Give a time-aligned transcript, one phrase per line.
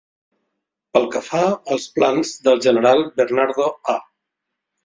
[0.97, 1.41] Pel que fa
[1.75, 3.97] als plans del general Bernardo A.